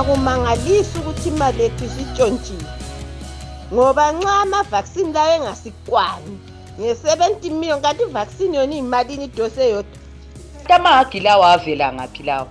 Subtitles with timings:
[0.00, 2.64] akumangalisi ukuthi imali yethu isintshontshiwe
[3.72, 6.36] ngoba nxa ama-vaccine lawo engasikwani
[6.80, 12.48] nge-70 million kanti ivaccine yona iyimalini idose eyodwa amahagi lawo avela ngaphi lawo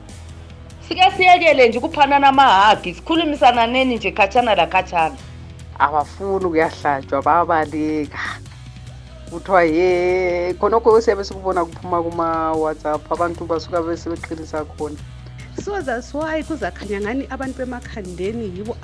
[0.87, 5.15] sike siyekele nje ukuphanana amahagi sikhulumisananeni nje khatshana lakhatshana
[5.83, 8.19] abafuni ukuyahlatshwa babaleka
[9.31, 9.89] kuthiwa ye
[10.59, 14.99] khonokho siyebe sikubona kuphuma kuma-whatsapp abantu basuka besebeqinisa khona
[15.61, 18.77] so that's why kuzakhanya ngani abantu bemakhandeni yibo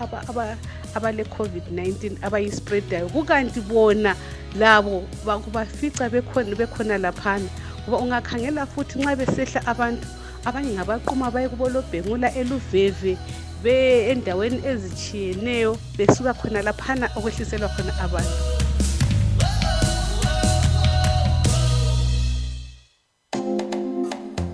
[0.95, 4.15] abale-covid-19 abayispredayo kukanti bona
[4.59, 5.03] labo
[5.43, 7.49] kubafica bekhona laphana
[7.85, 10.05] ngoba ungakhangela futhi nxa besehla abantu
[10.45, 13.17] abanye ngabaquma baye kubolobhengula eluveve
[13.63, 18.37] beendaweni ezithiyeneyo besuka khona laphana okwehliselwa khona abantu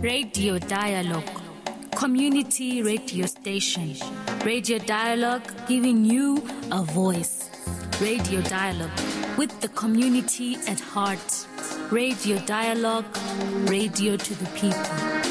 [0.01, 1.44] radio dialogue
[1.95, 3.95] community radio station.
[4.45, 7.49] Radio Dialogue giving you a voice.
[8.01, 8.99] Radio Dialogue
[9.37, 11.47] with the community at heart.
[11.91, 13.05] Radio Dialogue,
[13.71, 15.24] radio to the people.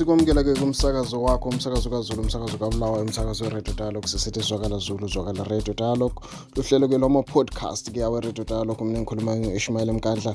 [0.00, 5.44] sikwamukela ke kumsakazo wakho umsakazo kazulu umsakazo kabulawayo umsakazo weradio dialog sisithi zwakala zulu zwakala
[5.44, 6.12] radio dialog
[6.56, 10.32] luhlelo ke lwama-podcast ke aweradio dialog mna engikhuluma ishumayel emkandla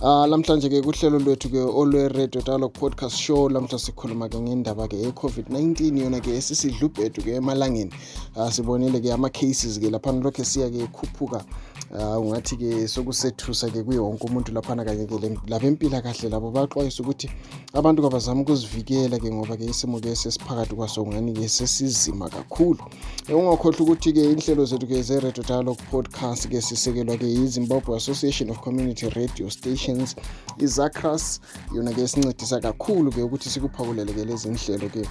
[0.00, 4.88] um ah, lamhlanje ke kuhlelo lwethu ke olweradio dialog podcast show lamhla sikhuluma ke ngendaba
[4.88, 7.92] ke ye-covid-19 yona ke esisidlubhedu ke emalangeni
[8.36, 11.44] um ah, sibonile ke ama-cases ke laphana lokho siya ke khuphuka
[11.92, 15.12] ungathi ke sokusethusa ke kuye wonke umuntu laphana kanye ke
[15.48, 17.28] labempila kahle labo baxwayisa ukuthi
[17.74, 22.80] abantu kwabazama ukuzivikela ke ngoba ke isimo ke sesiphakathi kwaso ungani ke sesizima kakhulu
[23.28, 28.48] ungakhohlwa ukuthi ke inhlelo zethu ke ze radio dialogue podcast ke sisekelwa ke yizimbabwe association
[28.48, 30.16] of community radio stations
[30.58, 31.40] izacras
[31.76, 35.04] yona ke sincedisa kakhulu ke ukuthi sikuphakulele ke lezi nhlelo ke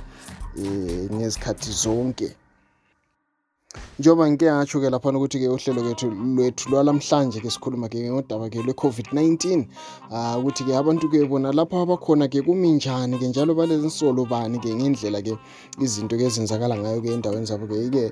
[0.58, 2.36] um eh, ngezikhathi zonke
[4.00, 9.62] njengoba ngike ngatsho-ke laphana ukuthi-ke uhlelo kethu lwethu lwalamhlanje-ke sikhuluma-ke ngodaba-ke lwe-covid-19 um
[10.16, 15.34] ah, ukuthi-ke abantu-ke bona lapho abakhona-ke kumi njani-ke njalo balensolo bani-ke ngendlela-ke
[15.86, 18.04] izinto-ke ezenzakala ngayo-ke endaweni zabo-ke ke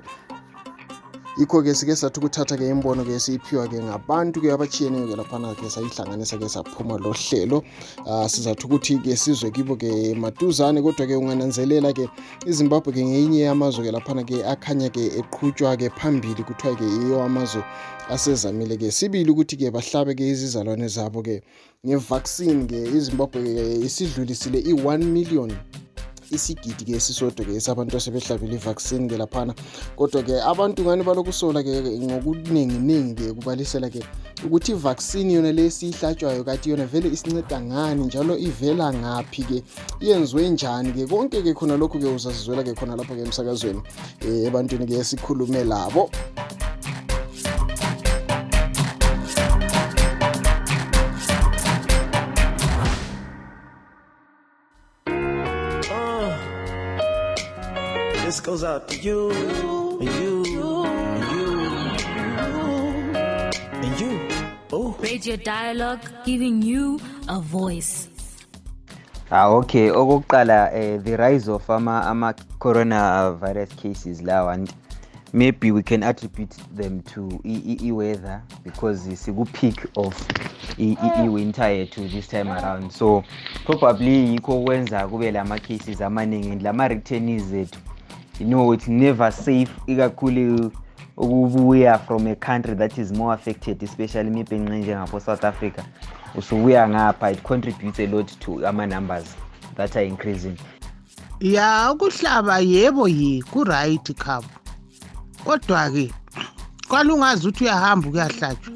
[1.40, 7.62] yikho-ke sike sathi ukuthatha-ke imbono-ke siyiphiwa ke ngabantu-ke abatshiyeneyo-ke laphana-ke sayihlanganisa-ke saphuma lo hlelo
[8.06, 12.08] uh, ah, sizathi ukuthi-ke sizwe kibo-ke maduzane kodwa-ke ungananzelela-ke
[12.46, 17.64] izimbabwe-ke ngeyinye yamazwe-ke laphana-ke akhanya-ke eqhutshwa-ke phambili kuthiwa-ke iyo amazwe
[18.12, 21.40] asezamile-ke sibili ukuthi-ke bahlabe-ke izizalwane zabo-ke
[21.86, 25.48] ngevaccine-ke izimbabwe-ke isidlulisile i one million
[26.30, 29.54] isigidi-ke esisodwa-ke sabantu asebehlabile ivaccine-ke laphana
[29.98, 31.72] kodwa-ke abantu ngani balokusola-ke
[32.06, 34.00] ngokuningi-ningi-ke kubalisela-ke
[34.46, 39.62] ukuthi ivaccine yona le esiyihlatshwayo kathi yona vele isinceda ngani njalo ivela ngaphi-ke
[40.00, 43.82] yenziwe njani-ke konke-ke khona lokhu-ke uzazizwela-ke khona lapho-ke emsakazweni
[44.24, 46.10] um ebantwini-ke esikhulume labo
[58.50, 63.14] goes out to you, and you, and you,
[63.72, 64.36] and you.
[64.72, 64.90] Oh.
[64.98, 68.08] Radio Dialogue giving you a voice.
[69.30, 74.74] Ah okay okokuqala eh the rise of ama ama coronavirus cases lawa and
[75.32, 80.12] maybe we can attribute them to e weather because it's a good peak of
[80.76, 80.96] e
[81.28, 83.22] winter yethu this time around so
[83.64, 87.78] probably yikho kwenza kube lama cases amaningi lama returnees ethu
[88.40, 90.72] you know it's never safe ikakhulu
[91.16, 95.82] ukubuya from a country that is more affected especially imibhinqi njengapho south africa
[96.34, 99.24] usubuya ngapha it contributes a lot to ama-numbers
[99.76, 100.56] that are increasing
[101.40, 104.46] ya ukuhlaba yebo ye kuright khabo
[105.44, 106.12] kodwa-ke
[106.88, 108.74] kwalungazi ukuthi uyahamba ukuyahlatshwa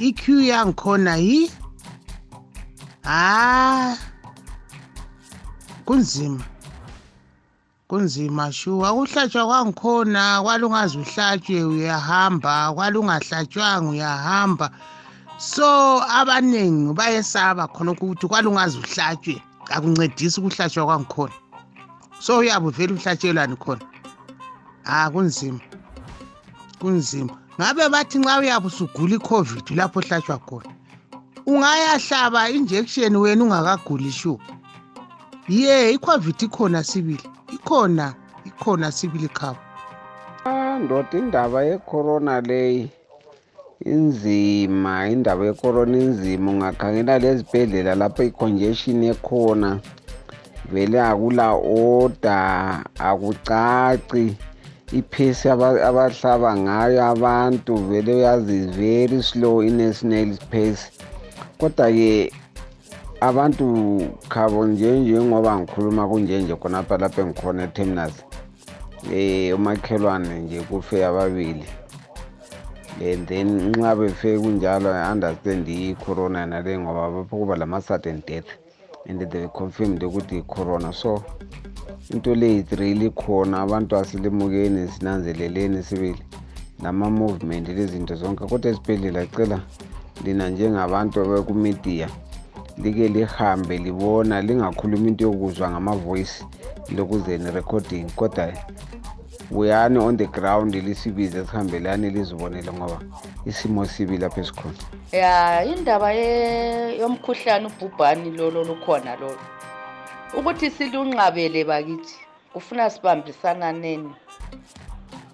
[0.00, 1.50] i-q yangikhona yi
[3.02, 3.98] ha
[5.84, 6.44] kunzima
[7.90, 14.66] kunzima shu akuhlatshwa kwangikhona kwalungazuhlatshwe uyahamba kwalungahlatshwanga uyahamba
[15.42, 15.66] so
[16.18, 19.34] abaningi bayesaba khona ukuthi kwalungazuhlatshwe
[19.74, 21.34] akuncedisi ukuhlatshwa kwangikhona
[22.22, 23.84] so uyabo vele uhlatshelwani khona
[24.86, 25.60] ha kunzima
[26.78, 30.70] kunzima ngabe bathi nxa uyabo usugula i-covid lapho ohlatshwa khona
[31.50, 34.46] ungayahlaba injection wena ungakaguli shure
[35.50, 37.22] ye ikhwavithi ikhona sibili
[37.56, 38.06] ikhona
[38.48, 39.58] ikhona sibili khabo
[40.44, 42.84] andoda ah, indaba yekorona leyi
[43.94, 49.70] inzima indaba yekorona inzima ungakhangela lezibhedlela lapho i-congestion ekhona
[50.72, 54.24] vele akula oda akucaci
[54.98, 55.44] iphesi
[55.90, 60.82] abahlaba ngayo abantu vele uyazi very slow ine-snail pace
[61.58, 62.32] kodwa-ke
[63.22, 63.98] abantu
[64.32, 68.14] khabo njenje ngoba ngikhuluma kunjenje khonapha lapha engikhona eterminus
[69.12, 71.64] um umakhelwane nje kufe ababili
[73.12, 78.48] and then nxa befe kunjalo i-understand i-corona nale ngoba bapha kuba la ma-sudden death
[79.08, 81.20] and they confirmed ukuthi i-corona so
[82.16, 86.22] into le it really khona abantu asilimukeni sinanzeleleni sibili
[86.82, 89.60] nama-movement lezinto zonke kodwa esibhedlela cela
[90.24, 92.08] lina njengabantu bekumidiya
[92.84, 96.44] like lihambe libona lingakhuluma into yokuzwa ngama-voice
[96.96, 98.52] lokuze ne-recording kodwa
[99.50, 103.00] weyani on the ground lisibize sihambelane lizibonele ngoba
[103.46, 104.74] isimo sibi lapha esikhona
[105.12, 109.40] ya indaba yomkhuhlane ubhubhani lolo lukhona lolo
[110.38, 112.16] ukuthi silunqabele bakithi
[112.52, 114.14] kufuna sibambisananeni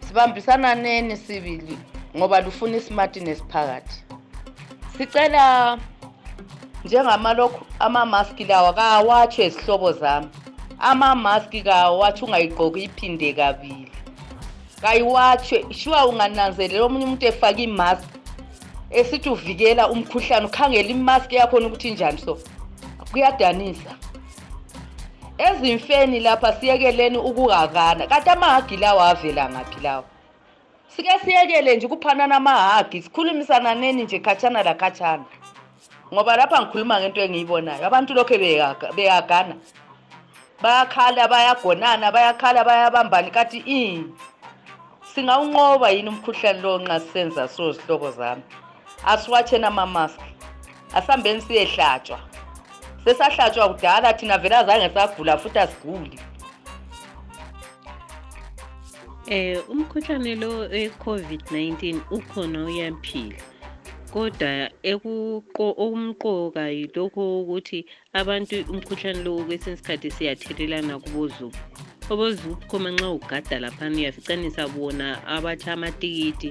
[0.08, 1.78] sibambisananeni sibili
[2.16, 4.02] ngoba lufuna isimartness phakathi
[4.98, 5.78] sicela
[6.86, 10.28] njengamalokhu amamaski lawa kawatsho ezihlobo zami
[10.90, 13.92] amamaski kawatsho ungayigqoki iphinde kabili
[14.82, 18.04] kayiwatshe shuwa ungananzelela omunye umuntu efake imask
[18.98, 22.32] esithi uvikela umkhuhlane ukhangela imask yakhona ukuthi injani so
[23.10, 23.92] kuyadanisa
[25.48, 30.04] ezimfeni lapha siyekeleni ukungakana kade amahagi lawa avela ngaphi lawa
[30.96, 35.24] sike siyekele nje ukuphanana amahagi sikhulumisananeni nje khatshana lakhatshana
[36.12, 38.36] ngoba lapha ngikhuluma ngento engiyibonayo abantu lokhu
[38.96, 39.54] beyagana
[40.62, 44.04] bayakhala bayagonana bayakhala bayabambani kathi i
[45.14, 48.42] singawunqoba yini umkhuhlane lowo nxa sisenza sozihlobo zami
[49.12, 50.28] asiwatheni amamaski
[50.96, 52.18] asihambeni siyehlatshwa
[53.04, 56.18] sesahlatshwa kudala thina vele azange sagula futhi asiguli
[59.26, 60.50] um umkhuhlane lo
[60.80, 61.82] e-covid-19
[62.16, 63.42] ukhona uyaphila
[64.16, 67.78] kodwa okumqoka yilokho ukuthi
[68.20, 71.48] abantu umkhuhlane lowo kwesinye isikhathi siyathelelana kubozulu
[72.12, 76.48] obozulu khoma nxa ugada laphana uyaficanisa bona abathi amatikiti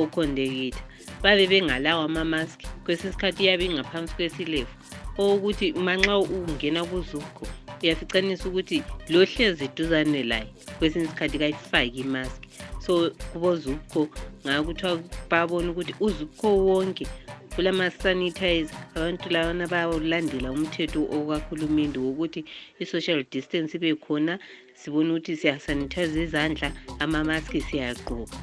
[0.00, 0.82] okhondekitha
[1.22, 4.74] babe bengalawo amamaski kwesinye isikhathi iyabe ingaphansi kwesilefu
[5.22, 7.44] okokuthi manxa ungena kuzuko
[7.82, 10.46] uyaficanisa ukuthi lohlezi duzane laye
[10.78, 12.48] kwesinye isikhathi kayifake imaski
[12.86, 14.08] so kubo zupco
[14.46, 14.98] ngayo kuthiwa
[15.30, 17.06] babona ukuthi uzupco wonke
[17.54, 22.44] kulama-sanitize abantu labana bayawulandela umthetho okahulumende wokuthi
[22.82, 24.38] i-social distance ibe khona
[24.74, 28.36] sibone ukuthi siyasanitize izandla amamaski siyagqoka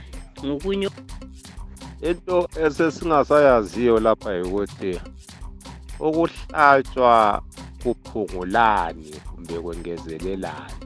[0.45, 0.89] ngokunye
[2.01, 4.91] into esesingasayaziyo lapha yokuthi
[5.99, 7.43] ukuhlatshwa
[7.83, 10.81] kuphungulani kumbe kwengezelelani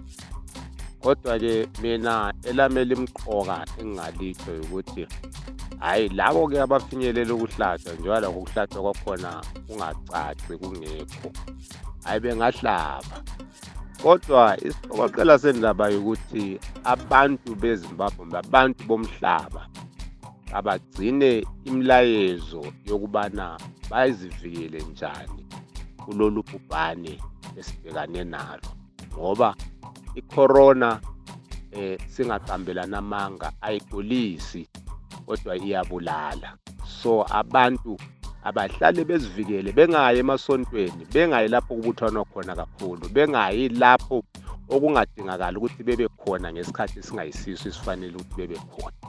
[1.03, 2.13] kodwa-ke mina
[2.49, 5.03] elameli imqoka engingalitho yukuthi
[5.79, 9.31] hhayi labo-ke abafinyelela ukuhlatshwa njengalokho ukuhlatshwa kwakhona
[9.67, 11.29] kungacacwi kungekho
[12.03, 13.17] hhayi bengahlaba
[14.03, 16.45] kodwa isiqobaqela sendaba yokuthi
[16.93, 19.61] abantu bezimbabwe mbe abantu bomhlaba
[20.57, 21.29] abagcine
[21.69, 23.45] imlayezo yokubana
[23.89, 25.41] bayizivikele njani
[26.03, 27.13] kulolu bhubhane
[27.59, 28.69] esibhekane nalo
[29.13, 29.49] ngoba
[30.19, 30.99] i-corona
[31.71, 34.61] eh singaqambelana amanga ayigulisi
[35.25, 36.49] kodwa iyabulala
[36.99, 37.97] so abantu
[38.47, 44.17] abahlale bezivikele bengayi emasontweni bengayi lapho kubuthanwa khona kakhulu bengayi lapho
[44.73, 49.00] okungadingakali ukuthi bebe khona ngesikhathi esingayisiso esifanele ukuthi bebe khona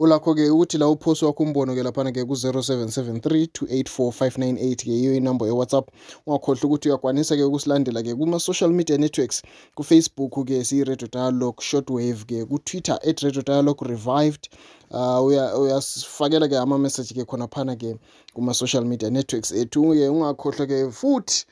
[0.00, 5.90] ulakho-ke ukuthi la uphosi wakho umbono ke laphana-ke ku 0773284598 ke yiyo inamba ye-whatsapp
[6.26, 9.42] ungakhohlwa ukuthi uyakwanisa-ke ukusilandela-ke kuma-social media networks
[9.76, 14.48] ku-facebook ke si radio dialogue shortwave-ke ku-twitter at radio dialogue revived
[14.90, 17.96] ah, uh, uyasifakela-ke ama-message-ke khona phana-ke
[18.32, 21.44] kuma-social media networks ethu-ke ungakhohlwa-ke futhi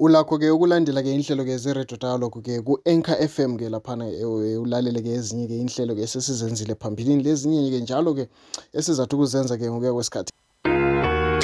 [0.00, 4.24] ulakho ke ukulandela ke inhlelo ke zeredio dialogue ke ku-anchor fm ke laphana eh,
[4.60, 8.26] ulalele ke ezinye ke inhlelo ke esesizenzile phambilini lezinye ke njalo ke
[8.80, 10.32] esizathu ukuzenza ke ngokuya kwesikhathi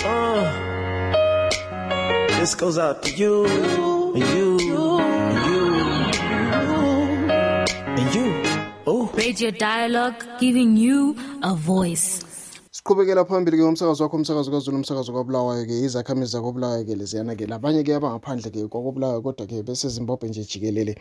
[0.09, 0.55] ah,
[2.41, 3.45] this goes out to you
[4.17, 4.57] and you
[4.89, 5.77] and you
[8.01, 8.27] and you
[8.95, 12.09] oh radio dialogue giving you a voice
[12.87, 19.63] siqhubekela phambili-ke umsakazi wakho umsakazi kazulu umsakazi kwabulawayo-ke izakhamizi zakobulawayo-ke leziyana-ke labanye-ke abangaphandle-ke kwakobulawayo kodwa-ke
[19.67, 20.93] besezimbabwe nje jikelele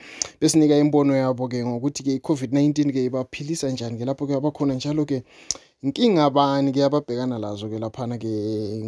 [0.42, 5.18] besinika imbono yabo-ke ngokuthi-ke i-covid-19 ke ibaphilisa njani-ke lapho-ke abakhona njalo-ke
[5.84, 8.32] inkinga bani-ke ababhekana lazo-ke laphana-ke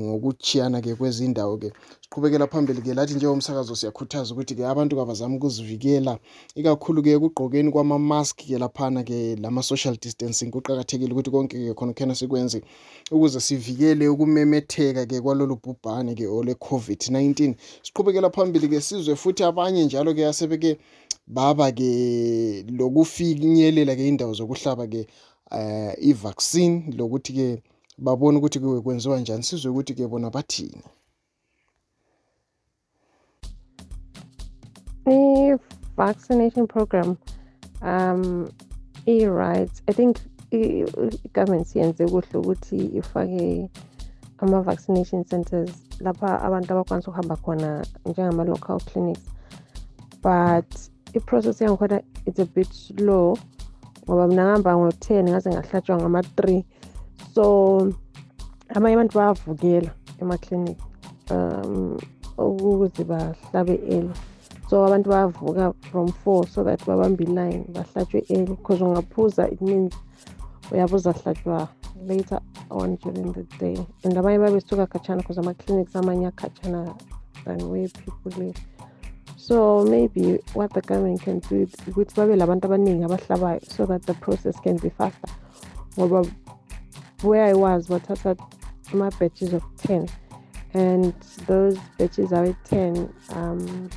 [0.08, 1.70] ngokuthiyana-ke kwezindawo-ke
[2.04, 6.14] siqhubekela phambili-ke lathi njengomsakazo siyakhuthaza ukuthi-ke abantu kabazame ukuzivikela
[6.60, 12.60] ikakhulu-ke ekugqokeni kwama-mask-ke laphana-ke lama-social distancing kuqakathekile ukuthi konke-ke khona khena sikwenze
[13.14, 17.40] ukuze sivikele ukumemetheka-ke kwalolu bhubhane-ke olwe-covid-19
[17.86, 20.72] siqhubekela phambili-ke sizwe futhi abanye njalo-ke asebeke
[21.36, 21.92] baba-ke
[22.80, 25.02] lokufinyelela-ke indawo zokuhlaba-ke
[25.52, 27.62] eh i-vaccine lokuthi ke
[27.98, 30.84] babone ukuthi kwenziwa njani sizwe ukuthi ke bona bathini
[35.08, 37.16] i-vaccination program
[37.82, 38.48] um
[39.08, 40.18] i-right i think
[40.52, 43.70] i-government yenze kuhle ukuthi ifake
[44.38, 49.24] ama-vaccination centers lapha abantu abakwanisa ukuhamba khona njengama-local clinics
[50.24, 50.70] but
[51.16, 53.36] i-process yangikhona it's a bit slow
[54.08, 56.62] ngoba mina ngihamba ngo-ten ngaze ngahlatshwa ngama-three
[57.36, 57.44] so
[58.76, 59.92] abanye abantu bayavukela
[60.24, 60.86] emaklinikhi
[61.36, 62.00] um
[62.40, 64.14] ukuze bahlabe elo
[64.70, 69.92] so abantu bayavuka from four so that babambe i-line bahlatshwe elo because ungaphuza it means
[70.72, 71.58] uyabuza hlatshwa
[72.08, 72.40] later
[72.72, 73.76] on during the day
[74.08, 76.82] and abanye babesuka khatshana because ama-clinics amanye akhatshana
[77.44, 78.56] than where people live
[79.48, 84.14] so maybe what the government can do ukuthi babe labantu abaningi abahlabayo so that the
[84.26, 85.32] process can be faster
[85.98, 86.20] ngoba
[87.24, 88.34] where i was bathatha
[88.94, 90.04] ama-batches of ten
[90.74, 91.14] and
[91.48, 93.90] those batches are 10 um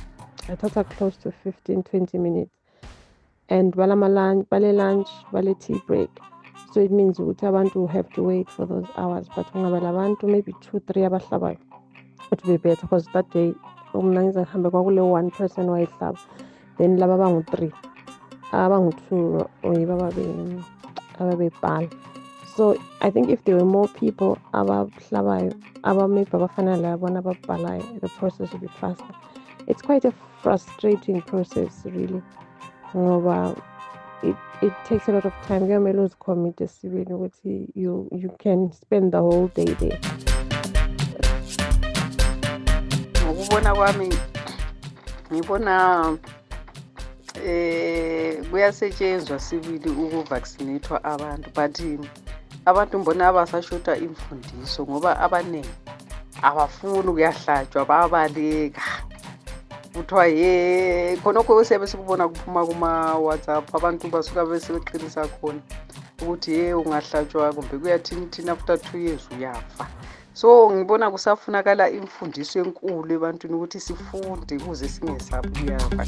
[0.49, 2.55] athatha close to 15 20 minutes
[3.49, 4.47] and balama-lunch
[4.81, 6.09] lunch bale-tea break
[6.73, 10.53] so it means ukuthi abantu have to wait for those hours but kungaba labantu maybe
[10.61, 11.57] two three abahlabayo
[12.31, 13.53] it would be better because that day
[13.99, 16.19] umnanzi ngihambe kwakule one person wayihlaba
[16.77, 17.71] then laba abangu-three
[18.51, 19.93] abangu-two oyibo
[21.21, 21.87] ababebhala
[22.55, 25.51] so i think if there were more people maybe abahlabayo
[25.83, 29.13] abamaybe abafana labona ababhalayo the process would be faster
[29.67, 32.21] it's quite a frustrating process really
[32.95, 33.55] ngoba
[34.23, 39.11] it, it takes a lot of time kuyamele uzicommite esibili ukuthi you, you can spend
[39.11, 39.99] the whole day there
[43.61, 44.09] ngokubona kwami
[45.31, 45.75] ngibona
[47.53, 51.79] eh kuyasetshenzwa sibili ukuvaccinate abantu but
[52.65, 55.69] abantu mbona abasashota imfundiso ngoba abaningi
[56.41, 58.81] abafuni ukuyahlatshwa babaleka
[59.93, 60.55] kuthiwa ye
[61.21, 65.61] khonokho sebe sikubona kuphuma kuma-whatsapp abantu basuka besebeqinisa khona
[66.21, 69.85] ukuthi ye ungahlatshwa kumbe kuyathini thini after two years uyafa
[70.33, 76.05] so ngibona kusafunakala imfundiso enkulu ebantwini ukuthi sifunde ukuze singesabuyaba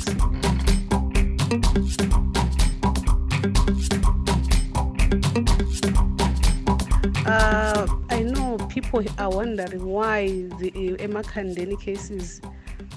[7.33, 10.23] Uh, i know people are wondering why
[10.61, 12.41] eh, emakhandeni uh, cases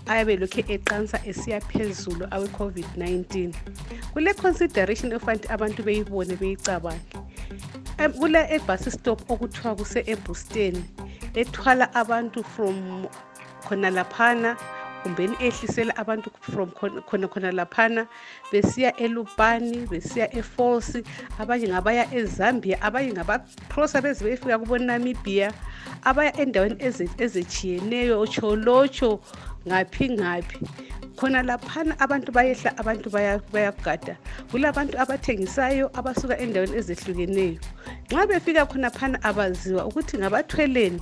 [0.07, 3.55] ayabe lokhu eqansa esiya phezulu awe-covid-19
[4.13, 7.07] kule consideration efanti abantu beyibone beyicabange
[8.19, 10.83] kule ebusi stop okuthiwa kuse-ebusteni
[11.41, 12.77] ethwala abantu from
[13.65, 14.51] khona laphana
[15.03, 18.03] kumbeni ehlisela abantu from khona khona laphana
[18.51, 21.01] besiya elubani besiya efalsi
[21.43, 25.49] abanye ngabaya ezambia abanye ngabaprosa beze befika kubonamibia
[26.09, 26.77] abaya endaweni
[27.25, 29.11] ezethiyeneyo otsholotsho
[29.69, 30.59] ngaphi ngaphi
[31.19, 33.07] khona laphana abantu bayehla abantu
[33.55, 34.15] bayagada
[34.51, 37.61] kulabantu abathengisayo abasuka endaweni ezehlukeneyo
[38.11, 41.01] nxa befika khonaphana abaziwa ukuthi ngabathweleni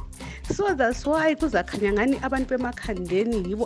[0.57, 3.65] so that's why kuzakhanya ngani abantu bemakhandeni yibo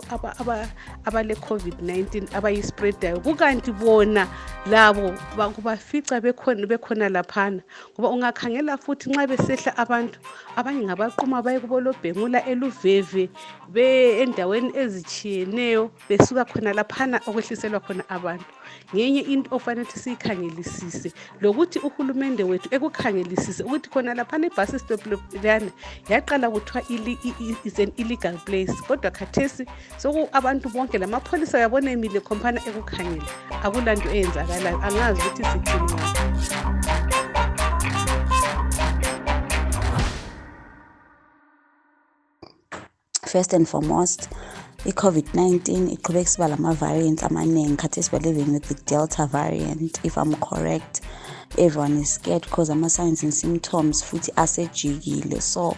[1.05, 4.27] abale-covid-19 abayispredayo kukanti bona
[4.65, 5.11] labo
[5.55, 7.61] kubafica bekhona laphana
[7.95, 10.19] ngoba ungakhangela futhi nxa besehla abantu
[10.55, 13.29] abanye ngabaquma baye kubolobhengula eluveve
[14.23, 18.45] endaweni ezithiyeneyo besuka khona laphana okwehliselwa khona abantu
[18.95, 21.11] ngenye into ofanele ukuthi siyikhangelisise
[21.41, 25.01] lokuthi uhulumende wethu ekukha ngikhangelisise ukuthi khona laphana ibhasi stop
[26.09, 29.63] yaqala kuthiwa is an illegal place kodwa khathesi
[29.97, 30.95] soku abantu bonke
[31.55, 33.25] uyabona emile khompana ekukhangela
[33.65, 36.55] akulanto eyenzakalayo angazi ukuthi
[43.31, 44.21] first and foremost
[44.89, 51.01] i-covid-19 iqhubeka siba lama-variants amaningi khathi siba living with the delta variant if i'm correct
[51.57, 55.75] everyone is scared because ama-signs and symptoms futhi asejikile so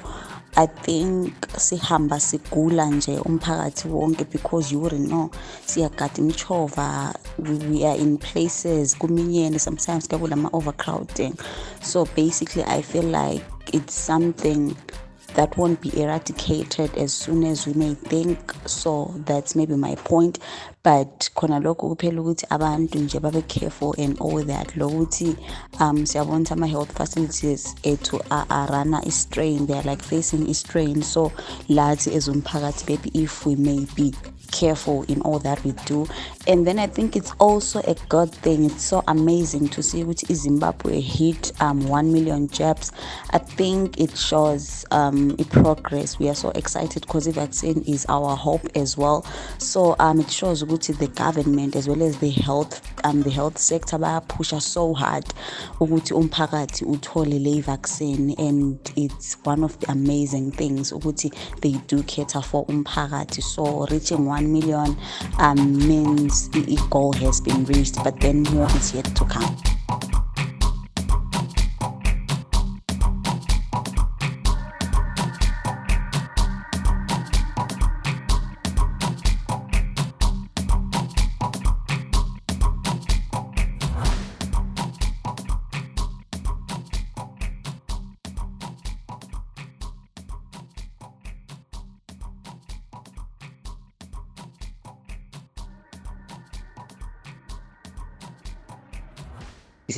[0.57, 5.29] i think sihamba sigula nje umphakathi wonke because you already know
[5.65, 7.13] siyagada imchova
[7.71, 11.33] we are in places kuminyene sometimes kuyabe lama-overcrowding
[11.81, 14.75] so basically i feel like it's something
[15.35, 20.39] that won't be eradicated as soon as we may think so that's maybe my point
[20.89, 25.29] but khona lokho kuphela ukuthi abantu nje babe careful and all that lokuthi
[25.83, 28.15] um siyabona ukuthi ama-health facilities ethu
[28.59, 31.23] arana i-strain theyare like facing i-strain so
[31.77, 34.07] lathi as umphakathi baby if we may be
[34.61, 36.07] careful in all that we do
[36.45, 40.29] and then i think it's also a good thing it's so amazing to see which
[40.29, 42.91] is zimbabwe hit um, 1 million jobs
[43.31, 48.05] i think it shows um, a progress we are so excited because the vaccine is
[48.07, 49.25] our hope as well
[49.57, 53.57] so um, it shows which the government as well as the health um, the health
[53.57, 55.25] sector us so hard
[55.83, 61.31] ukuthi umphakathi uthole le vaccine and it's one of the amazing things ukuthi
[61.65, 64.95] they do cater for umphakathi so reaching 1 million
[65.39, 69.55] um, means the goal has been reached, but then more is yet to come.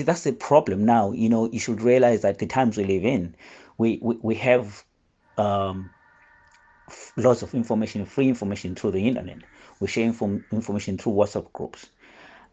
[0.03, 1.11] see, that's the problem now.
[1.13, 3.35] You know, you should realize that the times we live in,
[3.77, 4.83] we, we, we have
[5.37, 5.89] um,
[7.15, 9.37] lots of information, free information through the internet.
[9.79, 11.87] We share inform- information through WhatsApp groups.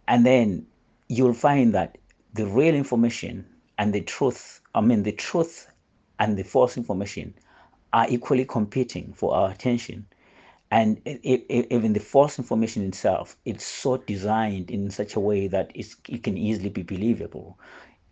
[0.07, 0.66] And then
[1.09, 1.99] you'll find that
[2.35, 3.45] the real information
[3.78, 5.66] and the truth, I mean, the truth
[6.20, 7.35] and the false information
[7.92, 10.07] are equally competing for our attention
[10.72, 16.22] and even the false information itself it's so designed in such a way that it
[16.22, 17.59] can easily be believable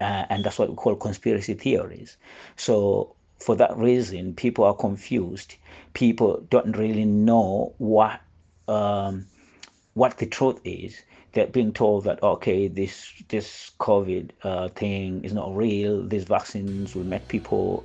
[0.01, 2.17] uh, and that's what we call conspiracy theories
[2.57, 5.55] so for that reason people are confused
[5.95, 8.21] people don't really know what
[8.67, 9.25] um,
[9.95, 11.01] what the truth is
[11.33, 16.97] they're being told that okay this this covid uh, thing is not real these vaccines
[16.97, 17.85] will make people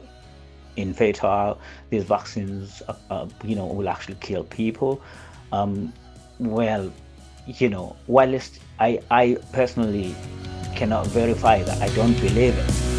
[0.75, 1.57] infertile.
[1.89, 5.01] These vaccines, uh, uh, you know, will actually kill people.
[5.51, 5.93] Um,
[6.39, 6.91] well,
[7.47, 10.15] you know, whilst I, I personally
[10.75, 12.92] cannot verify that, I don't believe it.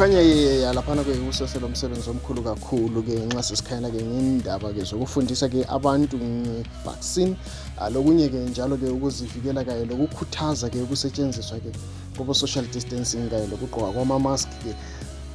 [0.00, 7.36] sikhanye yalaphana-ke usehlelo msebenzi omkhulu kakhulu-ke nxa sesikhanyela ke ngendaba-ke zokufundisa-ke abantu ngevaccine
[7.76, 11.70] ah, lokunye-ke njalo-ke ukuzivikela kanye lokukhuthaza-ke ukusetshenziswa-ke
[12.16, 14.72] kobo-social distancing kanye lokugqoka kwama-mask-ke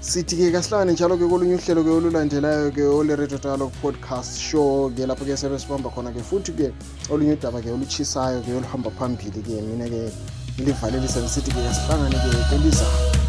[0.01, 6.73] sithi-ke kasihlangane njalo-ke kolunye uhlelo-ke olulandelayo-ke ole-radio podcast show-ke lapho-ke sebe sibamba khona-ke futhi-ke
[7.13, 10.09] olunye udaba-ke olutshisayo-ke oluhamba phambili-ke mina-ke
[10.57, 13.24] ngilivalelisa ngisithi-ke kasihlangane-ke kelizayo